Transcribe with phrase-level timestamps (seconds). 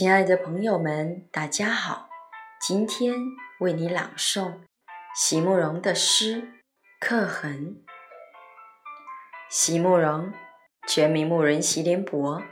[0.00, 2.08] 亲爱的朋友们，大家好！
[2.58, 3.14] 今天
[3.58, 4.54] 为你朗诵
[5.14, 6.36] 席慕容的诗
[6.98, 7.74] 《刻痕》。
[9.50, 10.32] 席慕容，
[10.86, 12.42] 全名慕人席联博，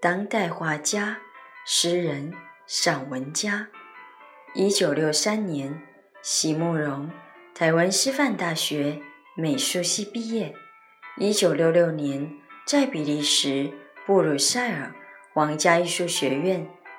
[0.00, 1.18] 当代画家、
[1.64, 2.34] 诗人、
[2.66, 3.68] 散文家。
[4.56, 5.80] 一九六三年，
[6.22, 7.08] 席慕容
[7.54, 9.00] 台湾师范大学
[9.36, 10.52] 美术系毕业。
[11.18, 13.72] 一九六六年，在比利时
[14.04, 14.92] 布鲁塞尔
[15.32, 16.68] 皇家艺术学院。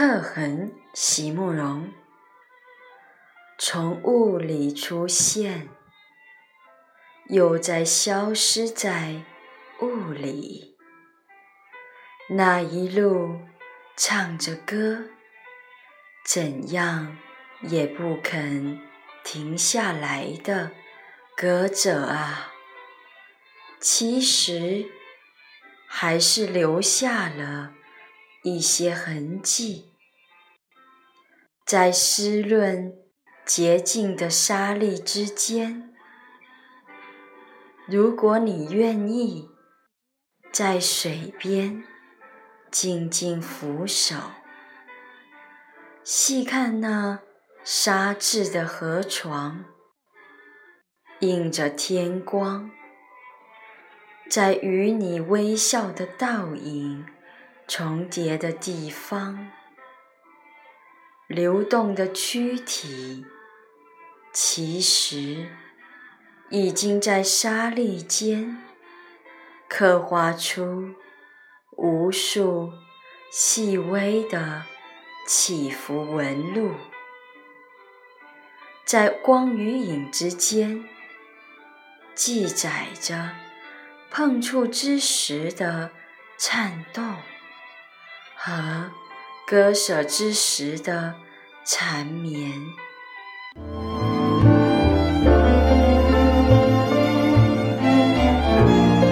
[0.00, 1.92] 刻痕，席慕容。
[3.58, 5.68] 从雾里出现，
[7.28, 9.20] 又在消失在
[9.82, 10.78] 雾里。
[12.30, 13.42] 那一路
[13.94, 15.10] 唱着歌，
[16.24, 17.18] 怎样
[17.60, 18.80] 也不肯
[19.22, 20.70] 停下来的
[21.36, 22.54] 歌者啊，
[23.78, 24.86] 其实
[25.86, 27.74] 还是留下了
[28.42, 29.92] 一些痕迹。
[31.66, 32.94] 在湿润
[33.46, 35.94] 洁净的沙砾之间，
[37.86, 39.48] 如果你愿意，
[40.52, 41.84] 在水边
[42.70, 44.16] 静静俯首，
[46.02, 47.20] 细看那
[47.62, 49.64] 沙质的河床，
[51.20, 52.70] 映着天光，
[54.28, 57.06] 在与你微笑的倒影
[57.72, 59.48] 重叠的地方。
[61.28, 63.24] 流动的躯体，
[64.32, 65.48] 其实
[66.48, 68.60] 已经在沙砾间
[69.68, 70.96] 刻画出
[71.76, 72.72] 无数
[73.30, 74.64] 细微的
[75.24, 76.74] 起伏纹路，
[78.84, 80.84] 在光与影之间
[82.16, 83.30] 记载着
[84.10, 85.92] 碰触之时的
[86.36, 87.14] 颤动
[88.42, 88.90] 和。
[89.50, 91.16] 割舍之时的
[91.66, 92.52] 缠绵。